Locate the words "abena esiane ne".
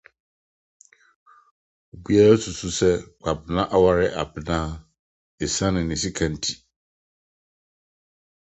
4.21-5.95